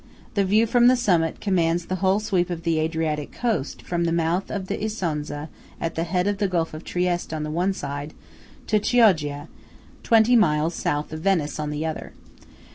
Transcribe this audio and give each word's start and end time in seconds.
The 0.33 0.43
view 0.43 0.65
from 0.65 0.87
the 0.87 0.95
summit 0.95 1.39
commands 1.39 1.85
the 1.85 1.97
whole 1.97 2.19
sweep 2.19 2.49
of 2.49 2.63
the 2.63 2.79
Adriatic 2.79 3.31
coast 3.31 3.83
from 3.83 4.05
the 4.05 4.11
mouth 4.11 4.49
of 4.49 4.65
the 4.65 4.83
Isonza 4.83 5.47
at 5.79 5.93
the 5.93 6.05
head 6.05 6.25
of 6.25 6.39
the 6.39 6.47
Gulf 6.47 6.73
of 6.73 6.83
Trieste 6.83 7.31
on 7.31 7.43
the 7.43 7.51
one 7.51 7.71
side, 7.71 8.15
to 8.65 8.79
Chioggia, 8.79 9.47
twenty 10.01 10.35
miles 10.35 10.73
south 10.73 11.13
of 11.13 11.19
Venice 11.19 11.59
on 11.59 11.69
the 11.69 11.85
other. 11.85 12.13